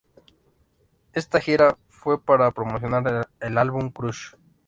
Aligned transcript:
Esta 1.13 1.39
gira 1.39 1.77
fue 1.87 2.19
para 2.19 2.49
promocionar 2.49 3.29
el 3.39 3.57
álbum 3.59 3.91
Crush. 3.91 4.33